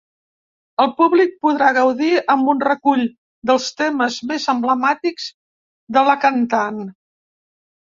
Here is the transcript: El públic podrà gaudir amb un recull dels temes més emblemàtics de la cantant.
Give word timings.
El 0.85 0.87
públic 1.01 1.35
podrà 1.45 1.67
gaudir 1.77 2.13
amb 2.35 2.49
un 2.55 2.63
recull 2.69 3.05
dels 3.51 3.69
temes 3.83 4.19
més 4.33 4.49
emblemàtics 4.57 5.31
de 5.99 6.07
la 6.11 6.19
cantant. 6.27 6.83